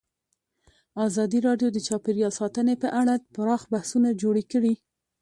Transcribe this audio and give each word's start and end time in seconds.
ازادي 1.07 1.39
راډیو 1.47 1.69
د 1.73 1.77
چاپیریال 1.87 2.33
ساتنه 2.39 2.73
په 2.83 2.87
اړه 2.99 3.13
پراخ 3.35 3.61
بحثونه 3.73 4.09
جوړ 4.21 4.35
کړي. 4.51 4.73